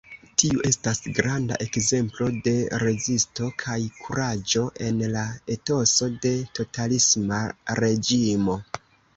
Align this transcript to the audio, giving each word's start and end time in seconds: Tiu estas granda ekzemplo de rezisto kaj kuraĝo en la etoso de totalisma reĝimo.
Tiu 0.41 0.61
estas 0.67 1.01
granda 1.17 1.57
ekzemplo 1.65 2.29
de 2.47 2.53
rezisto 2.83 3.51
kaj 3.65 3.77
kuraĝo 3.99 4.65
en 4.87 5.05
la 5.17 5.27
etoso 5.57 6.11
de 6.25 6.35
totalisma 6.61 7.45
reĝimo. 7.83 8.59